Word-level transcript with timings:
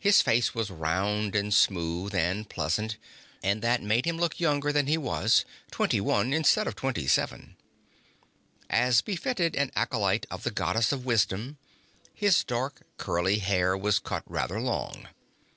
His 0.00 0.22
face 0.22 0.56
was 0.56 0.72
round 0.72 1.36
and 1.36 1.54
smooth 1.54 2.16
and 2.16 2.48
pleasant, 2.48 2.96
and 3.44 3.62
that 3.62 3.80
made 3.80 4.04
him 4.04 4.18
look 4.18 4.40
younger 4.40 4.72
than 4.72 4.88
he 4.88 4.98
was: 4.98 5.44
twenty 5.70 6.00
one 6.00 6.32
instead 6.32 6.66
of 6.66 6.74
twenty 6.74 7.06
seven. 7.06 7.54
As 8.68 9.02
befitted 9.02 9.54
an 9.54 9.70
acolyte 9.76 10.26
of 10.32 10.42
the 10.42 10.50
Goddess 10.50 10.90
of 10.90 11.06
Wisdom, 11.06 11.58
his 12.12 12.42
dark, 12.42 12.82
curly 12.96 13.38
hair 13.38 13.76
was 13.78 14.00
cut 14.00 14.24
rather 14.26 14.60
long. 14.60 15.06